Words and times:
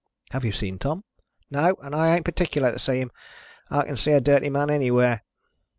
"Have 0.31 0.43
you 0.43 0.51
seen 0.51 0.79
Tom?" 0.79 1.03
"No, 1.51 1.75
and 1.83 1.93
I 1.93 2.15
ain't 2.15 2.25
partickler 2.25 2.71
to 2.71 2.79
see 2.79 2.97
him. 2.97 3.11
I 3.69 3.83
can 3.83 3.97
see 3.97 4.13
a 4.13 4.19
dirty 4.19 4.49
man 4.49 4.71
anywhere." 4.71 5.21